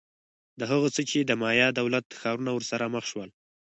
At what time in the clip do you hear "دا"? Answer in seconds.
0.59-0.65